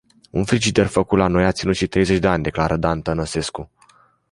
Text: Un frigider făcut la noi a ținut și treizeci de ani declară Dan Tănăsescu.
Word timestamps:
Un 0.31 0.45
frigider 0.45 0.85
făcut 0.85 1.17
la 1.17 1.27
noi 1.27 1.45
a 1.45 1.51
ținut 1.51 1.75
și 1.75 1.87
treizeci 1.87 2.19
de 2.19 2.27
ani 2.27 2.43
declară 2.43 2.77
Dan 2.77 3.01
Tănăsescu. 3.01 3.71